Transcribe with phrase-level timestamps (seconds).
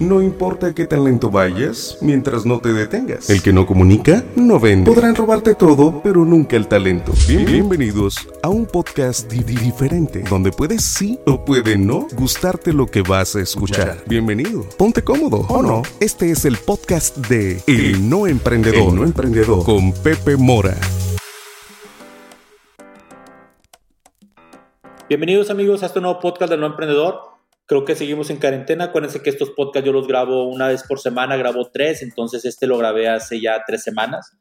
[0.00, 3.28] No importa qué tan lento vayas, mientras no te detengas.
[3.28, 4.90] El que no comunica, no vende.
[4.90, 7.12] Podrán robarte todo, pero nunca el talento.
[7.28, 13.36] bienvenidos a un podcast diferente, donde puedes sí o puede no gustarte lo que vas
[13.36, 14.02] a escuchar.
[14.06, 14.64] Bienvenido.
[14.78, 15.82] Ponte cómodo o no.
[16.00, 18.88] Este es el podcast de El No Emprendedor.
[18.88, 19.66] El No Emprendedor.
[19.66, 20.78] Con Pepe Mora.
[25.10, 27.29] Bienvenidos amigos a este nuevo podcast del No Emprendedor.
[27.70, 28.86] Creo que seguimos en cuarentena.
[28.86, 32.66] Acuérdense que estos podcasts yo los grabo una vez por semana, grabo tres, entonces este
[32.66, 34.36] lo grabé hace ya tres semanas.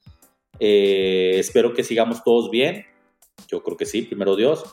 [0.59, 2.87] Eh, espero que sigamos todos bien.
[3.47, 4.63] Yo creo que sí, primero Dios.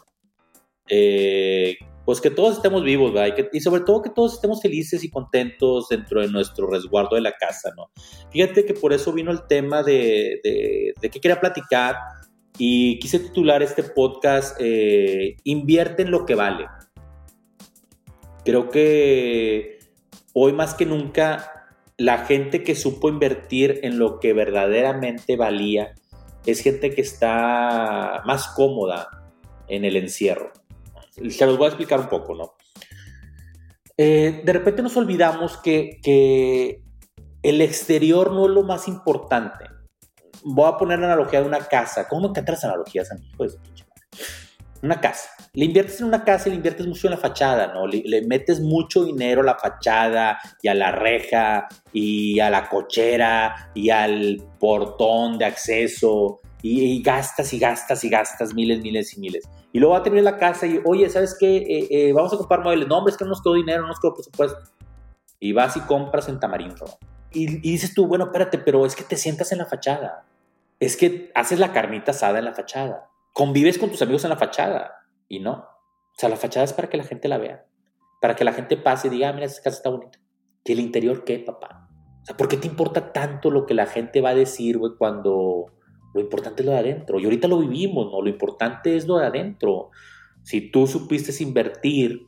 [0.89, 1.77] Eh,
[2.07, 3.37] pues que todos estemos vivos, ¿verdad?
[3.53, 7.33] Y, sobre todo que todos estemos felices y contentos dentro de nuestro resguardo de la
[7.33, 7.91] casa, ¿no?
[8.31, 11.97] Fíjate que por eso vino el tema de, de, de que quería platicar
[12.57, 16.65] y quise titular este podcast eh, Invierte en lo que vale.
[18.47, 19.81] Creo que
[20.33, 25.97] hoy más que nunca la gente que supo invertir en lo que verdaderamente valía
[26.47, 29.09] es gente que está más cómoda
[29.67, 30.53] en el encierro.
[31.29, 32.55] Se los voy a explicar un poco, ¿no?
[33.99, 36.81] Eh, de repente nos olvidamos que,
[37.43, 39.65] el exterior no es lo más importante.
[40.45, 42.07] Voy a poner la analogía de una casa.
[42.09, 43.29] ¿Cómo me encantan las analogías a mí?
[43.37, 43.59] Pues,
[44.83, 45.31] una casa.
[45.53, 47.87] Le inviertes en una casa y le inviertes mucho en la fachada, ¿no?
[47.87, 53.71] Le, metes mucho dinero a la fachada y a la reja y a la cochera
[53.75, 59.45] y al portón de acceso y, gastas y gastas y gastas miles, miles y miles.
[59.73, 61.57] Y luego va a tener la casa y, oye, ¿sabes qué?
[61.57, 62.89] Eh, eh, vamos a comprar muebles.
[62.89, 64.59] No, hombre, es que no nos quedó dinero, no nos quedó presupuesto.
[65.39, 66.87] Y vas y compras en Tamarindo.
[67.31, 70.25] Y, y dices tú, bueno, espérate, pero es que te sientas en la fachada.
[70.81, 74.39] Es que haces la carnita asada en la fachada convives con tus amigos en la
[74.39, 74.95] fachada
[75.29, 75.53] y no.
[75.53, 77.67] O sea, la fachada es para que la gente la vea,
[78.23, 80.19] para que la gente pase y diga, ah, mira, esa casa está bonita.
[80.65, 81.87] ¿Y el interior qué, papá?
[82.23, 84.93] O sea, ¿por qué te importa tanto lo que la gente va a decir, güey,
[84.97, 85.67] cuando
[86.15, 87.21] lo importante es lo de adentro?
[87.21, 88.23] Y ahorita lo vivimos, ¿no?
[88.23, 89.91] Lo importante es lo de adentro.
[90.43, 92.23] Si tú supiste invertir,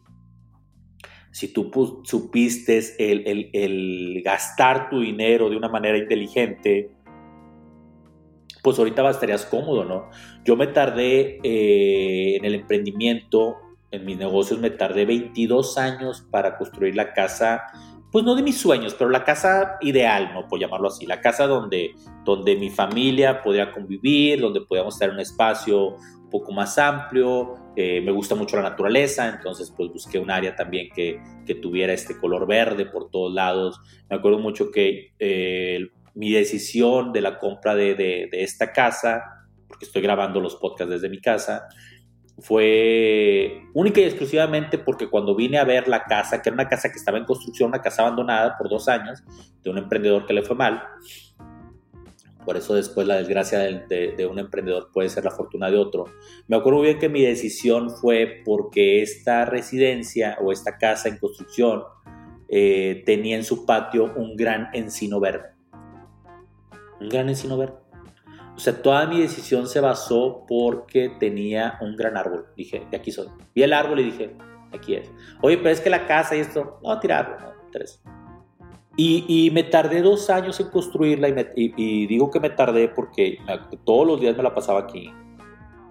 [1.33, 1.71] si tú
[2.05, 6.98] supiste el, el gastar tu dinero de una manera inteligente,
[8.69, 10.11] pues ahorita estarías cómodo, ¿no?
[10.45, 13.57] Yo me tardé eh, en el emprendimiento,
[13.91, 17.63] en mis negocios, me tardé 22 años para construir la casa,
[18.13, 20.47] pues no de mis sueños, pero la casa ideal, ¿no?
[20.49, 21.95] Por llamarlo así, la casa donde,
[22.27, 27.55] donde mi familia podía convivir, donde podíamos estar en un espacio un poco más amplio,
[27.75, 31.95] eh, me gusta mucho la naturaleza, entonces pues busqué un área también que, que tuviera
[31.95, 33.81] este color verde por todos lados.
[34.11, 39.23] Me acuerdo mucho que eh, mi decisión de la compra de, esta casa,
[39.67, 41.69] porque estoy grabando los podcasts desde mi casa,
[42.41, 46.91] fue única y exclusivamente porque cuando vine a ver la casa, que era una casa
[46.91, 49.23] que estaba en construcción, una casa abandonada por dos años,
[49.63, 50.83] de un emprendedor que le fue mal,
[52.45, 56.07] por eso después la desgracia de, un emprendedor puede ser la fortuna de otro.
[56.47, 61.83] Me acuerdo bien que mi decisión fue porque esta residencia o esta casa en construcción
[62.49, 65.58] eh, tenía en su patio un gran encino verde
[67.01, 67.77] un gran encino verde.
[68.57, 72.47] O sea, toda mi decisión se basó porque tenía un gran árbol.
[72.57, 73.29] Dije, de aquí soy.
[73.55, 74.37] Vi el árbol y dije,
[74.73, 75.13] aquí es.
[75.43, 78.03] Oye, pero es que la casa y esto, no, tirarlo, no, tres.
[78.97, 83.39] Y, me tardé dos años en construirla y, digo que me tardé porque
[83.85, 85.09] todos los días me la pasaba aquí.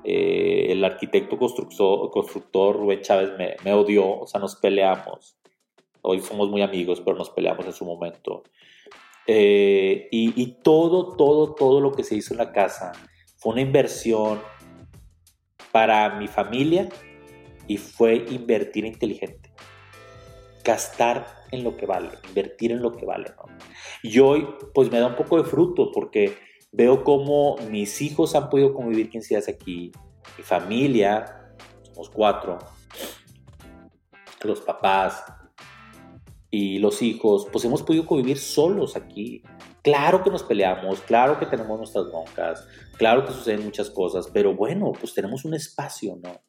[0.04, 5.38] Eh, el arquitecto constructor, constructor Rubén Chávez me, me, odió, o sea, nos peleamos.
[6.02, 8.44] Hoy somos muy amigos, pero nos peleamos en su momento.
[9.30, 12.94] Eh, y, todo, todo, todo lo que se hizo en la casa
[13.36, 14.40] fue una inversión
[15.72, 16.88] para mi familia
[17.68, 19.52] y fue invertir inteligente.
[20.64, 23.34] Gastar en lo que vale, invertir en lo que vale.
[24.02, 26.38] Y hoy, pues me da un poco de fruto porque
[26.72, 29.92] veo cómo mis hijos han podido convivir 15 días aquí,
[30.38, 32.60] mi familia, somos cuatro,
[34.44, 35.24] los papás,
[36.50, 39.44] y los hijos, pues hemos podido convivir solos aquí.
[39.82, 42.68] Claro que nos peleamos, claro que tenemos nuestras broncas,
[42.98, 46.42] claro que suceden muchas cosas, pero bueno, pues tenemos un espacio, ¿no?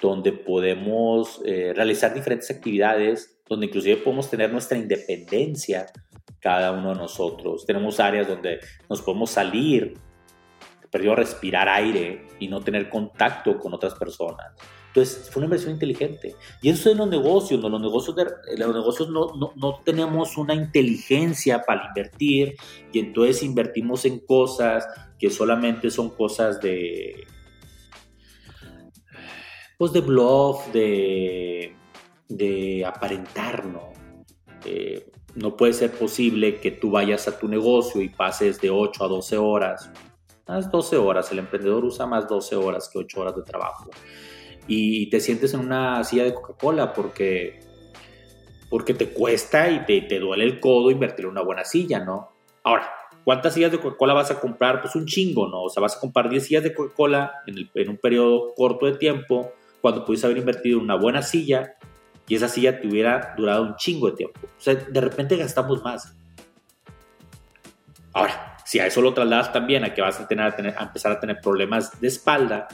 [0.00, 5.86] Donde podemos eh, realizar diferentes actividades, donde inclusive podemos tener nuestra independencia
[6.40, 7.64] cada uno de nosotros.
[7.66, 8.58] Tenemos áreas donde
[8.88, 9.94] nos podemos salir,
[10.92, 14.52] perdió respirar aire y no tener contacto con otras personas.
[14.88, 16.36] Entonces, fue una inversión inteligente.
[16.60, 17.70] Y eso es en los negocios, ¿no?
[17.70, 18.26] Los negocios, de,
[18.58, 22.56] los negocios no, no, no, tenemos una inteligencia para invertir
[22.92, 24.86] y entonces invertimos en cosas
[25.18, 27.26] que solamente son cosas de,
[29.78, 31.74] pues de bluff, de,
[32.28, 33.92] de aparentar, ¿no?
[34.66, 39.04] Eh, no puede ser posible que tú vayas a tu negocio y pases de 8
[39.04, 39.90] a 12 horas.
[40.46, 43.90] Más 12 horas, el emprendedor usa más 12 horas que 8 horas de trabajo.
[44.66, 47.60] Y te sientes en una silla de Coca-Cola porque,
[48.68, 52.30] porque te cuesta y te, te duele el codo invertir en una buena silla, ¿no?
[52.64, 52.88] Ahora,
[53.24, 54.80] ¿cuántas sillas de Coca-Cola vas a comprar?
[54.80, 55.62] Pues un chingo, ¿no?
[55.62, 58.96] O sea, vas a comprar 10 sillas de Coca-Cola en, en un periodo corto de
[58.96, 61.76] tiempo cuando pudiste haber invertido en una buena silla
[62.28, 64.40] y esa silla te hubiera durado un chingo de tiempo.
[64.44, 66.16] O sea, de repente gastamos más.
[68.14, 70.46] Ahora, si a eso lo trasladas también a que vas a, tener,
[70.78, 72.68] a, empezar a tener problemas de espalda,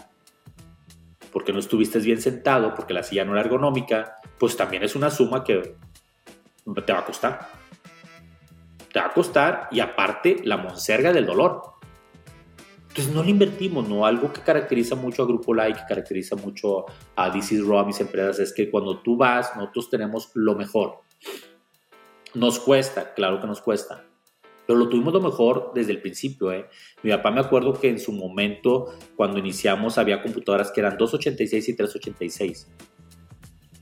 [1.32, 5.10] porque no estuviste bien sentado, porque la silla no era ergonómica, pues también es una
[5.10, 5.74] suma que
[6.86, 7.48] te va a costar.
[8.92, 11.62] Te va a costar y aparte la monserga del dolor.
[12.90, 14.06] Entonces no le invertimos, ¿no?
[14.06, 16.86] Algo que caracteriza mucho a Grupo Like, que caracteriza mucho
[17.16, 21.00] a DC Raw, a mis empresas, es que cuando tú vas, nosotros tenemos lo mejor.
[22.34, 24.04] Nos cuesta, claro que nos cuesta,
[24.68, 26.52] pero lo tuvimos lo mejor desde el principio.
[26.52, 26.66] ¿eh?
[27.02, 31.70] Mi papá me acuerdo que en su momento, cuando iniciamos, había computadoras que eran 286
[31.70, 32.68] y 386.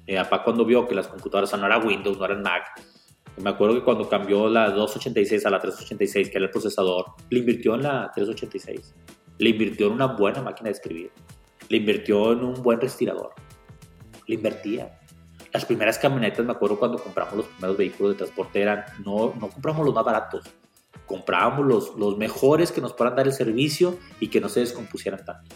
[0.07, 2.81] Mi papá cuando vio que las computadoras no eran Windows, no eran Mac,
[3.43, 7.41] me acuerdo que cuando cambió la 286 a la 386, que era el procesador, le
[7.41, 8.95] invirtió en la 386.
[9.39, 11.11] Le invirtió en una buena máquina de escribir.
[11.69, 13.35] Le invirtió en un buen respirador.
[14.29, 15.01] Le invertía.
[15.53, 19.49] Las primeras camionetas, me acuerdo cuando compramos los primeros vehículos de transporte, eran, no, no
[19.49, 20.45] compramos los más baratos.
[21.05, 25.25] Comprábamos los, los mejores que nos puedan dar el servicio y que no se descompusieran
[25.25, 25.55] tanto.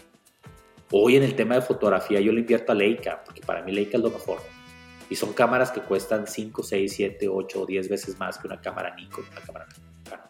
[0.91, 3.97] Hoy en el tema de fotografía yo le invierto a Leica, porque para mí Leica
[3.97, 4.39] es lo mejor
[5.11, 8.61] y son cámaras que cuestan 5, 6, 7, 8 o 10 veces más que una
[8.61, 9.67] cámara Nikon, una cámara
[10.09, 10.25] Canon.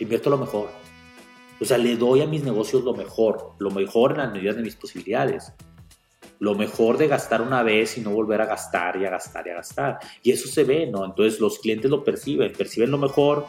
[0.00, 0.70] Invierto lo mejor.
[1.60, 4.62] O sea, le doy a mis negocios lo mejor, lo mejor en las medidas de
[4.62, 5.52] mis posibilidades.
[6.40, 9.50] Lo mejor de gastar una vez y no volver a gastar y a gastar y
[9.50, 9.98] a gastar.
[10.24, 11.04] Y eso se ve, ¿no?
[11.04, 13.46] Entonces los clientes lo perciben, perciben lo mejor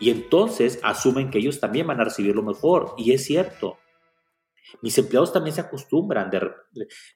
[0.00, 2.94] y entonces asumen que ellos también van a recibir lo mejor.
[2.96, 3.78] Y es cierto.
[4.82, 6.30] Mis empleados también se acostumbran.
[6.30, 6.40] De,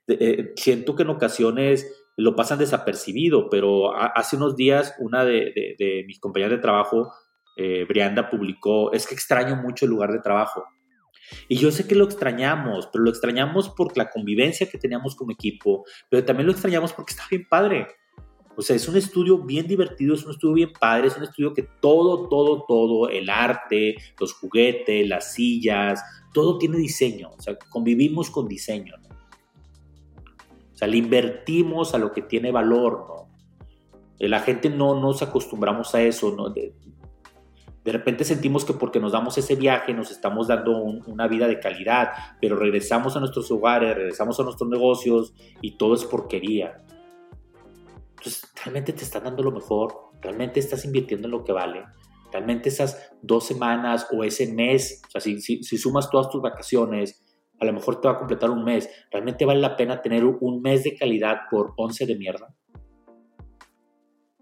[0.08, 6.20] eh, siento que en ocasiones lo pasan desapercibido, pero hace unos días una de, mis
[6.20, 7.12] compañeras de trabajo,
[7.56, 10.64] eh, Brianda, publicó, es que extraño mucho el lugar de trabajo.
[11.48, 15.32] Y yo sé que lo extrañamos, pero lo extrañamos por la convivencia que teníamos como
[15.32, 17.88] equipo, pero también lo extrañamos porque está bien padre.
[18.56, 21.52] O sea, es un estudio bien divertido, es un estudio bien padre, es un estudio
[21.52, 26.02] que todo, todo, todo, el arte, los juguetes, las sillas,
[26.32, 29.08] todo tiene diseño, o sea, convivimos con diseño, ¿no?
[30.72, 33.24] O sea, le invertimos a lo que tiene valor, ¿no?
[34.18, 36.50] Eh, la gente no nos acostumbramos a eso, ¿no?
[36.50, 36.74] De,
[37.84, 42.12] repente sentimos que porque nos damos ese viaje nos estamos dando una vida de calidad,
[42.40, 46.83] pero regresamos a nuestros hogares, regresamos a nuestros negocios y todo es porquería.
[48.24, 51.84] Entonces, realmente te están dando lo mejor, realmente estás invirtiendo en lo que vale.
[52.32, 57.22] Realmente esas dos semanas o ese mes, o sea, si, si, sumas todas tus vacaciones,
[57.60, 58.88] a lo mejor te va a completar un mes.
[59.10, 62.54] ¿Realmente vale la pena tener un mes de calidad por 11 de mierda?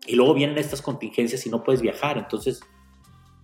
[0.07, 2.19] Y luego vienen estas contingencias y no puedes viajar.
[2.19, 2.61] Entonces,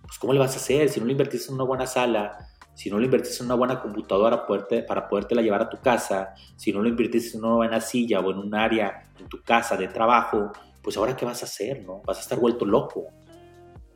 [0.03, 0.87] pues ¿cómo le vas a hacer?
[0.87, 2.37] Si no lo invertiste en una buena sala,
[2.79, 4.45] si no lo invertiste en una buena computadora
[4.87, 8.31] para podértela llevar a tu casa, si no lo invertiste en una buena silla o
[8.31, 12.01] en un área en tu casa de trabajo, pues ahora qué vas a hacer, ¿no?
[12.05, 13.07] Vas a estar vuelto loco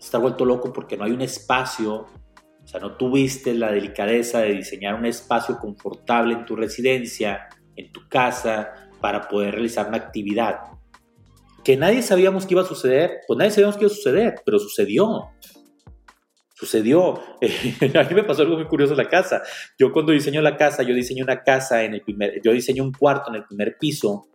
[0.03, 4.53] está vuelto loco porque no hay un espacio, o sea, no tuviste la delicadeza de
[4.53, 10.59] diseñar un espacio confortable en tu residencia, en tu casa, para poder realizar una actividad.
[11.63, 14.59] Que nadie sabíamos que iba a suceder, pues nadie sabíamos que iba a suceder, pero
[14.59, 15.29] sucedió.
[16.63, 17.15] Sucedió.
[18.00, 19.43] a mí me pasó algo muy curioso en la casa.
[19.77, 22.93] Yo cuando diseño la casa, yo diseño una casa en el primer, yo diseño un
[22.93, 24.27] cuarto en el primer piso,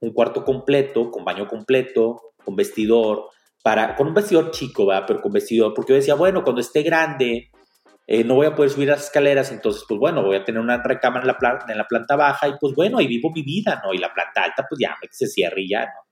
[0.00, 3.30] un cuarto completo, con baño completo, con vestidor,
[3.96, 5.04] con un vestidor chico, ¿verdad?
[5.06, 7.50] Pero con vestidor, porque yo decía, bueno, cuando esté grande,
[8.06, 10.80] eh, no voy a poder subir las escaleras, entonces, pues bueno, voy a tener una
[10.80, 13.82] recámara en la, planta, en la planta baja y pues bueno, ahí vivo mi vida,
[13.84, 13.92] ¿no?
[13.92, 16.07] Y la planta alta, pues ya, se cierre ya, ¿no?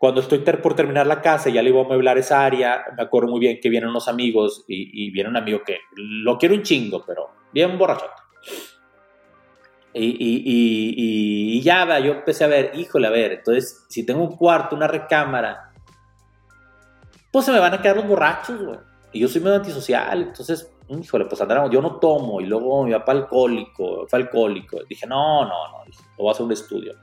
[0.00, 3.02] Cuando estoy por terminar la casa y ya le iba a amueblar esa área, me
[3.02, 6.54] acuerdo muy bien que vienen unos amigos y, y viene un amigo que lo quiero
[6.54, 8.22] un chingo, pero bien borrachote.
[9.92, 14.36] Y, y, y, ya, yo empecé a ver, híjole, a ver, entonces, si tengo un
[14.38, 15.74] cuarto, una recámara,
[17.30, 18.78] pues se me van a quedar los borrachos, güey.
[19.12, 22.92] Y yo soy medio antisocial, entonces, híjole, pues andamos, yo no tomo, y luego mi
[22.92, 24.78] papá alcohólico, fue alcohólico.
[24.88, 26.94] Dije, no, no, no, lo voy a hacer un estudio.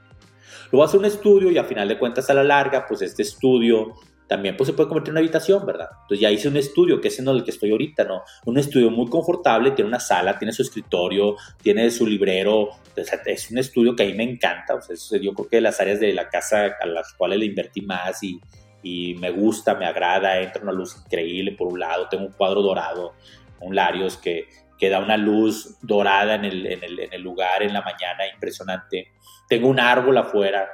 [0.72, 3.94] A hacer un estudio y a final de cuentas a la larga, pues este estudio
[4.28, 5.88] también pues se puede convertir en una habitación, ¿verdad?
[6.02, 8.22] Entonces ya hice un estudio, que es en el que estoy ahorita, ¿no?
[8.44, 13.58] Un estudio muy confortable, tiene una sala, tiene su escritorio, tiene su librero, es un
[13.58, 16.28] estudio que a mí me encanta, o sea, yo creo que las áreas de la
[16.28, 18.38] casa a las cuales le invertí más y,
[18.82, 22.60] y me gusta, me agrada, entra una luz increíble por un lado, tengo un cuadro
[22.60, 23.14] dorado,
[23.60, 24.46] un Larios que,
[24.78, 28.26] que da una luz dorada en el, en, el, en el lugar en la mañana,
[28.32, 29.12] impresionante.
[29.48, 30.68] Tengo un árbol afuera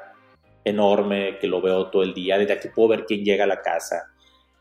[0.65, 3.63] enorme que lo veo todo el día, desde aquí puedo ver quién llega a la
[3.63, 4.15] casa.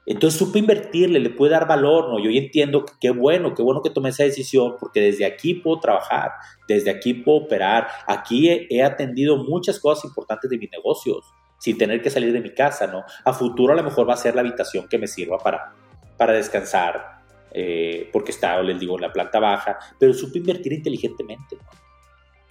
[0.05, 2.19] Entonces supe invertirle, le puede dar valor, ¿no?
[2.19, 5.79] Yo entiendo que qué bueno, qué bueno que tomé esa decisión, porque desde aquí puedo
[5.79, 6.31] trabajar,
[6.67, 7.87] desde aquí puedo operar.
[8.05, 11.25] Aquí he, atendido muchas cosas importantes de mis negocios,
[11.57, 13.03] sin tener que salir de mi casa, ¿no?
[13.23, 15.73] A futuro a lo mejor va a ser la habitación que me sirva para,
[16.17, 17.12] para descansar,
[17.53, 21.83] eh, porque está, les digo, en la planta baja, pero supe invertir inteligentemente, ¿no?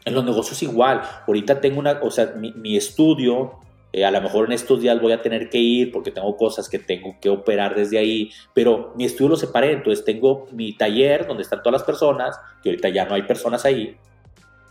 [0.04, 1.02] En los negocios igual.
[1.26, 3.58] Ahorita tengo una, o sea, mi, estudio,
[3.92, 6.68] eh, a lo mejor en estos días voy a tener que ir porque tengo cosas
[6.68, 11.26] que tengo que operar desde ahí, pero mi estudio lo separé, entonces tengo mi taller
[11.26, 13.96] donde están todas las personas, que ahorita ya no hay personas ahí,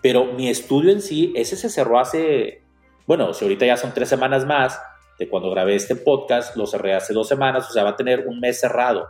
[0.02, 2.64] pero mi estudio en sí, ese se cerró hace,
[3.06, 4.82] bueno, si ahorita ya son tres semanas más
[5.20, 8.28] de cuando grabé este podcast, lo cerré hace dos semanas, o sea, va a tener
[8.28, 9.08] un mes cerrado.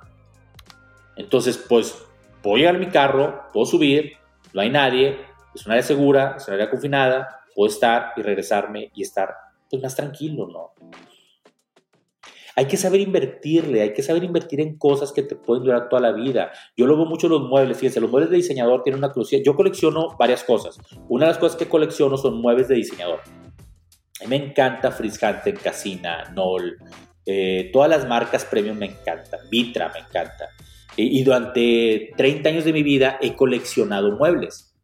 [1.21, 2.03] Entonces, pues,
[2.41, 4.13] voy a mi carro, puedo subir,
[4.53, 5.17] no hay nadie,
[5.53, 9.35] es una área segura, es una área confinada, puedo estar y regresarme y estar
[9.69, 10.73] pues, más tranquilo, ¿no?
[12.55, 16.01] Hay que saber invertirle, hay que saber invertir en cosas que te pueden durar toda
[16.01, 16.51] la vida.
[16.75, 19.41] Yo lo veo mucho en los muebles, fíjense, los muebles de diseñador tienen una curiosidad.
[19.45, 20.77] Yo colecciono varias cosas.
[21.07, 23.21] Una de las cosas que colecciono son muebles de diseñador.
[24.19, 25.17] A mí me encanta Fritz
[25.63, 26.77] Casina, Knoll,
[27.25, 30.49] eh, todas las marcas premium me encantan, Vitra me encanta.
[31.03, 34.75] Y durante 30 años de mi vida he coleccionado muebles.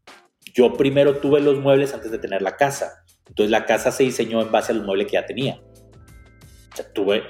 [0.54, 3.04] Yo primero tuve los muebles antes de tener la casa.
[3.28, 5.62] Entonces la casa se diseñó en base a los muebles que ya tenía.
[6.72, 7.24] O sea, tuve,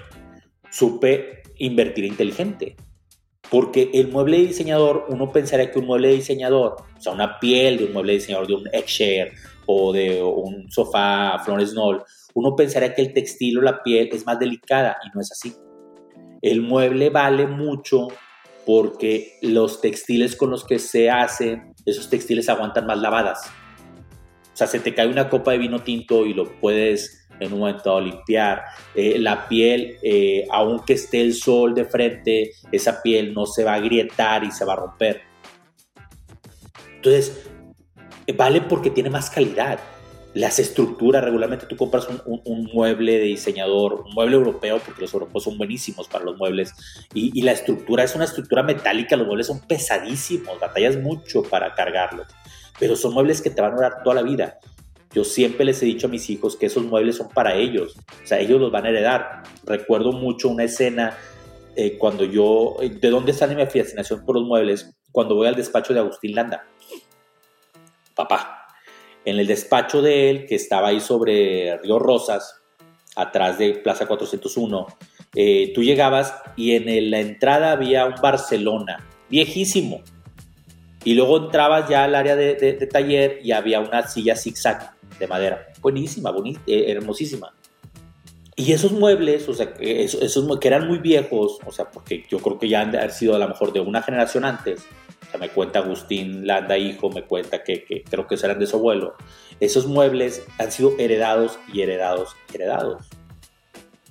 [0.70, 2.76] supe invertir inteligente.
[3.50, 7.86] Porque el mueble diseñador, uno pensaría que un mueble diseñador, o sea, una piel de
[7.86, 9.32] un mueble diseñador, de un eggshare
[9.66, 12.04] o de un sofá Flores Knoll,
[12.34, 15.54] uno pensaría que el textil o la piel es más delicada y no es así.
[16.42, 18.10] El mueble vale mucho
[18.68, 23.50] porque los textiles con los que se hacen esos textiles aguantan más lavadas.
[24.54, 27.60] O sea, se te cae una copa de vino tinto y lo puedes en un
[27.60, 28.64] momento limpiar.
[28.94, 33.72] Eh, la piel, eh, aunque esté el sol de frente, esa piel no se va
[33.72, 35.22] a agrietar y se va a romper.
[36.96, 37.50] Entonces,
[38.36, 39.80] vale porque tiene más calidad.
[40.38, 45.44] Las estructuras, regularmente tú compras un, mueble de diseñador, un mueble europeo, porque los europeos
[45.44, 46.76] son buenísimos para los muebles,
[47.12, 52.28] y, la estructura es una estructura metálica, los muebles son pesadísimos, batallas mucho para cargarlos,
[52.80, 54.60] pero son muebles que te van a durar toda la vida.
[55.12, 58.28] Yo siempre les he dicho a mis hijos que esos muebles son para ellos, o
[58.28, 59.42] sea, ellos los van a heredar.
[59.64, 61.18] Recuerdo mucho una escena
[61.76, 64.96] eh, cuando yo, ¿de dónde sale mi fascinación por los muebles?
[65.12, 66.64] Cuando voy al despacho de Agustín Landa.
[68.14, 68.67] Papá,
[69.28, 72.62] en el despacho de él, que estaba ahí sobre Río Rosas,
[73.14, 74.88] atrás de Plaza 401,
[75.36, 80.02] eh, tú llegabas y en la entrada había un Barcelona, viejísimo.
[81.04, 85.68] Y luego entrabas ya al área de, taller y había una silla zigzag de madera.
[85.82, 86.34] Buenísima,
[86.66, 87.54] eh, hermosísima.
[88.56, 92.58] Y esos muebles, o sea, esos, que eran muy viejos, o sea, porque yo creo
[92.58, 94.86] que ya han sido a lo mejor de una generación antes,
[95.40, 99.16] me cuenta Agustín Landa, hijo, me cuenta que, creo que eran de su abuelo.
[99.60, 103.08] Esos muebles han sido heredados y heredados y heredados.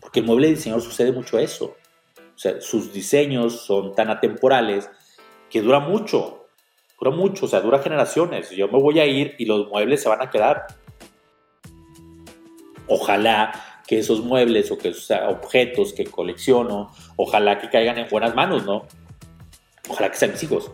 [0.01, 1.77] Porque el mueble de diseñador sucede mucho eso.
[2.17, 4.91] O sea, sus diseños son tan atemporales
[5.51, 6.49] que dura mucho.
[7.01, 8.51] Dura mucho, o sea, dura generaciones.
[8.51, 10.67] Yo me voy a ir y los muebles se van a quedar.
[12.89, 18.35] Ojalá que esos muebles o que esos objetos que colecciono, ojalá que caigan en buenas
[18.35, 18.87] manos, ¿no?
[19.89, 20.73] Ojalá que sean mis hijos.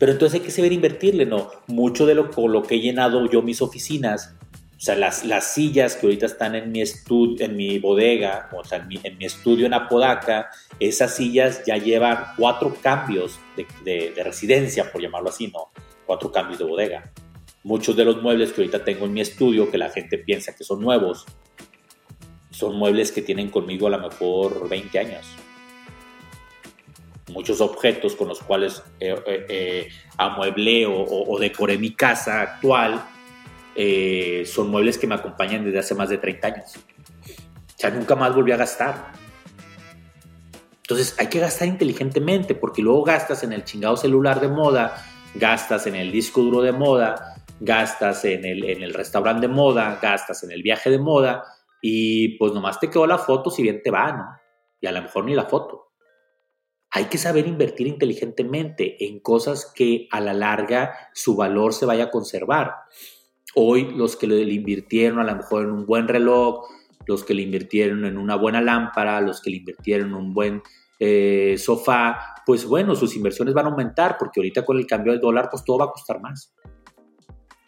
[0.00, 1.50] Pero entonces hay que saber invertirle, ¿no?
[1.66, 4.34] Mucho de lo, lo que he llenado yo mis oficinas,
[4.74, 8.64] o sea, las, las sillas que ahorita están en mi, estudio, en mi bodega, o
[8.64, 13.66] sea, en mi, en mi, estudio en Apodaca, esas sillas ya llevan cuatro cambios de,
[14.14, 15.68] de, residencia, por llamarlo así, ¿no?
[16.06, 17.12] Cuatro cambios de bodega.
[17.62, 20.64] Muchos de los muebles que ahorita tengo en mi estudio, que la gente piensa que
[20.64, 21.26] son nuevos,
[22.50, 25.26] son muebles que tienen conmigo a lo mejor 20 años
[27.32, 33.02] muchos objetos con los cuales eh, eh, eh amueblé o, decoré mi casa actual,
[33.74, 36.76] eh, son muebles que me acompañan desde hace más de 30 años.
[36.76, 39.12] O sea, nunca más volví a gastar.
[40.82, 45.86] Entonces hay que gastar inteligentemente porque luego gastas en el chingado celular de moda, gastas
[45.86, 50.42] en el disco duro de moda, gastas en el, en el restaurante de moda, gastas
[50.42, 51.44] en el viaje de moda
[51.80, 54.26] y pues nomás te quedó la foto si bien te va, ¿no?
[54.80, 55.89] Y a lo mejor ni la foto.
[56.92, 62.04] Hay que saber invertir inteligentemente en cosas que a la larga su valor se vaya
[62.04, 62.74] a conservar.
[63.54, 66.66] Hoy los que le invirtieron a lo mejor en un buen reloj,
[67.06, 70.62] los que le invirtieron en una buena lámpara, los que le invirtieron en un buen
[70.98, 75.20] eh, sofá, pues bueno, sus inversiones van a aumentar porque ahorita con el cambio del
[75.20, 76.52] dólar pues todo va a costar más.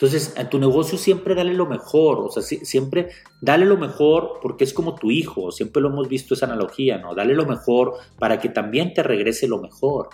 [0.03, 4.65] Entonces, a tu negocio siempre dale lo mejor, o sea, siempre dale lo mejor porque
[4.65, 7.15] es como tu hijo, siempre lo hemos visto esa analogía, ¿no?
[7.15, 10.09] Dale lo mejor para que también te regrese lo mejor.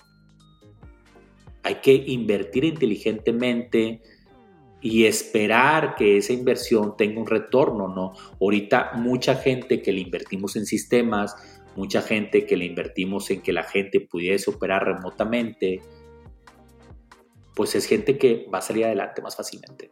[1.63, 4.03] Hay que invertir inteligentemente,
[4.83, 8.13] y esperar que esa inversión tenga un retorno, ¿no?
[8.41, 11.35] Ahorita mucha gente que le invertimos en sistemas,
[11.77, 15.81] mucha gente que le invertimos en que la gente pudiese operar remotamente,
[17.59, 19.91] pues es gente que va a salir adelante más fácilmente.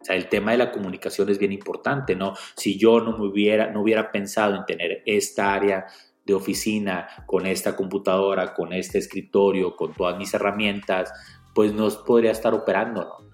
[0.00, 2.34] O sea, el tema de la comunicación es bien importante, ¿no?
[2.56, 5.86] Si yo no me hubiera, no hubiera pensado en tener esta área
[6.24, 11.12] de oficina con esta computadora, con este escritorio, con todas mis herramientas,
[11.54, 13.26] pues no podría estar operando, ¿no?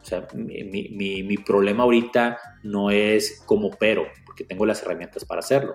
[0.00, 5.74] O sea, mi, problema ahorita no es como opero, porque tengo las herramientas para hacerlo.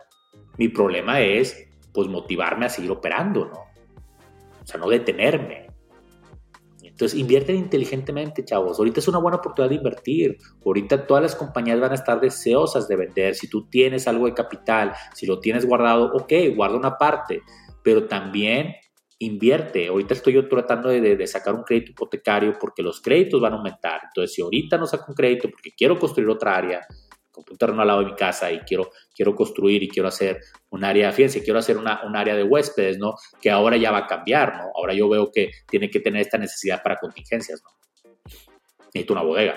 [0.58, 3.60] Mi problema es, pues, motivarme a seguir operando, ¿no?
[4.64, 5.65] O sea, no detenerme.
[6.96, 8.80] Entonces, invierten inteligentemente, chavos.
[8.80, 10.38] Ahorita es una buena oportunidad de invertir.
[10.66, 13.36] Ahorita todas las compañías van a estar deseosas de vender.
[13.36, 17.42] Si tú tienes algo de capital, si lo tienes guardado, ok, guarda una parte.
[17.84, 18.76] Pero también
[19.20, 19.90] invierte.
[19.90, 24.00] Ahorita estoy yo tratando de, sacar un crédito hipotecario porque los créditos van a aumentar.
[24.06, 26.88] Entonces, si ahorita no saco un crédito porque quiero construir otra área,
[27.44, 30.40] con un terreno al lado de mi casa y quiero, quiero construir y quiero hacer
[30.70, 33.16] un área, fíjense, quiero hacer una, un área de huéspedes, ¿no?
[33.42, 34.72] Que ahora ya va a cambiar, ¿no?
[34.76, 37.70] Ahora yo veo que tiene que tener esta necesidad para contingencias, ¿no?
[38.94, 39.56] Necesito una bodega.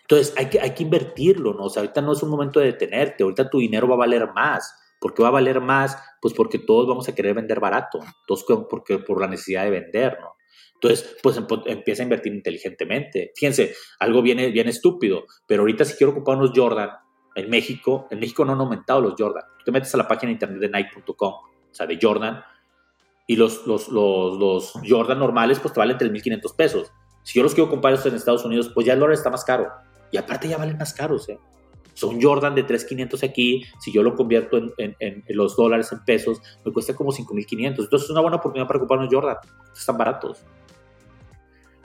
[0.00, 1.64] Entonces, hay que, hay que invertirlo, ¿no?
[1.64, 4.28] O sea, ahorita no es un momento de detenerte, ahorita tu dinero va a valer
[4.32, 5.96] más ¿Por qué va a valer más?
[6.20, 10.18] Pues porque todos vamos a querer vender barato, todos porque por la necesidad de vender,
[10.20, 10.34] ¿no?
[10.74, 13.32] Entonces, pues empieza a invertir inteligentemente.
[13.34, 16.90] Fíjense, algo viene bien estúpido, pero ahorita si quiero ocupar unos Jordan
[17.34, 19.44] en México, en México no han aumentado los Jordan.
[19.58, 22.42] Tú te metes a la página internet de Nike.com, o sea, de Jordan,
[23.26, 26.92] y los, los, los, los Jordan normales pues te valen 3.500 pesos.
[27.22, 29.70] Si yo los quiero comprar en Estados Unidos, pues ya el dólar está más caro.
[30.10, 31.38] Y aparte ya valen más caros, ¿eh?
[31.98, 36.72] Son Jordan de 3.500 aquí, si yo lo convierto en, los dólares, en pesos, me
[36.72, 37.66] cuesta como 5.500.
[37.66, 39.36] Entonces es una buena oportunidad para comprar unos Jordan,
[39.76, 40.38] están baratos.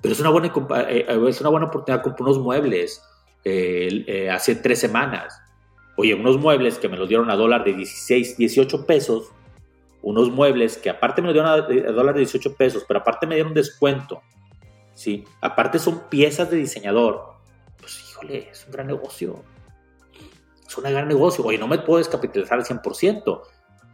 [0.01, 0.53] Pero es una buena,
[0.87, 3.01] eh, eh, es una buena oportunidad comprar unos muebles
[3.43, 5.41] eh, hace tres semanas.
[5.97, 9.31] Oye, unos muebles que me los dieron a dólar de 16, 18 pesos,
[10.03, 13.25] unos muebles que aparte me los dieron a, a dólar de 18 pesos, pero aparte
[13.25, 14.21] me dieron descuento,
[14.93, 15.23] ¿sí?
[15.41, 17.33] Aparte son piezas de diseñador.
[17.79, 19.43] Pues híjole, es un gran negocio
[20.73, 21.45] es un gran negocio.
[21.45, 23.23] Oye, no me puedo descapitalizar al 100%.
[23.27, 23.43] O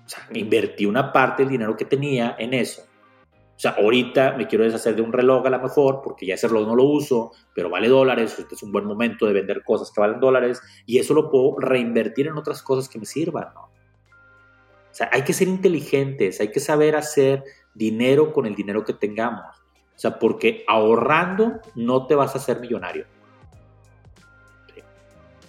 [0.06, 2.82] sea, invertí una parte del dinero que tenía en eso.
[2.82, 6.48] O sea, ahorita me quiero deshacer de un reloj a lo mejor, porque ya ese
[6.48, 9.92] reloj no lo uso, pero vale dólares, este es un buen momento de vender cosas
[9.92, 13.64] que valen dólares, y eso lo puedo reinvertir en otras cosas que me sirvan, ¿no?
[13.64, 18.94] O sea, hay que ser inteligentes, hay que saber hacer dinero con el dinero que
[18.94, 19.58] tengamos.
[19.94, 23.08] O sea, porque ahorrando no te vas a hacer millonario.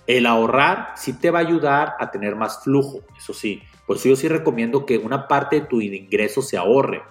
[0.06, 3.62] El ahorrar sí te va a ayudar a tener más flujo, eso sí.
[3.86, 7.02] Por eso yo sí recomiendo que una parte de tu ingreso se ahorre.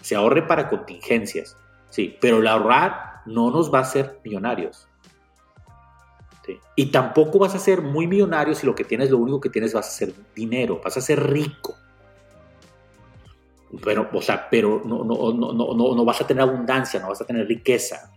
[0.00, 1.56] Se ahorre para contingencias,
[1.90, 2.16] sí.
[2.20, 4.88] Pero el ahorrar no nos va a hacer millonarios.
[6.76, 9.74] Y tampoco vas a ser muy millonario si lo que tienes, lo único que tienes
[9.74, 11.74] vas a ser dinero, vas a ser rico.
[13.84, 17.20] Pero, o sea, pero no, no, no, no, no vas a tener abundancia, no vas
[17.20, 18.12] a tener riqueza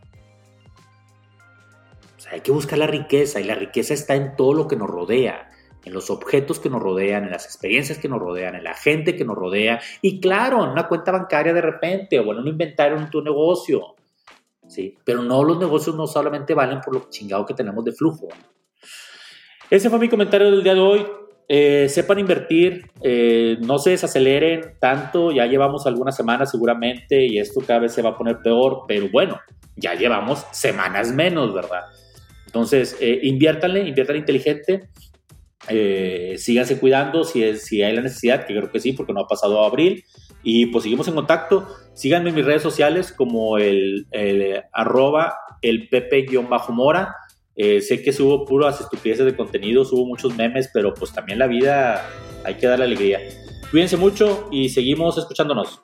[2.31, 5.49] hay que buscar la riqueza y la riqueza está en todo lo que nos rodea,
[5.83, 9.15] en los objetos que nos rodean, en las experiencias que nos rodean, en la gente
[9.15, 12.97] que nos rodea y claro, en una cuenta bancaria de repente o en un inventario
[12.97, 13.95] en tu negocio.
[14.67, 14.97] ¿sí?
[15.03, 18.29] Pero no los negocios no solamente valen por lo chingado que tenemos de flujo.
[19.69, 21.05] Ese fue mi comentario del día de hoy.
[21.53, 27.59] Eh, sepan invertir, eh, no se desaceleren tanto, ya llevamos algunas semanas seguramente y esto
[27.59, 29.37] cada vez se va a poner peor, pero bueno,
[29.75, 31.81] ya llevamos semanas menos, ¿verdad?
[32.51, 34.89] Entonces, eh, inviértanle, inviértanle inteligente,
[35.69, 39.21] eh, síganse cuidando si, es, si hay la necesidad, que creo que sí, porque no
[39.21, 40.03] ha pasado abril.
[40.43, 41.65] Y pues seguimos en contacto.
[41.93, 44.05] Síganme en mis redes sociales como el,
[44.73, 47.15] arroba el pepe-mora.
[47.55, 51.47] Eh, sé que subo puras estupideces de contenido, subo muchos memes, pero pues también la
[51.47, 52.05] vida
[52.43, 53.19] hay que darle alegría.
[53.69, 55.83] Cuídense mucho y seguimos escuchándonos.